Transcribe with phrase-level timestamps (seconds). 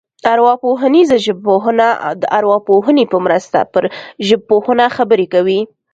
[0.33, 1.87] ارواپوهنیزه ژبپوهنه
[2.21, 3.83] د ارواپوهنې په مرسته پر
[4.27, 5.59] ژبپوهنه خبرې کوي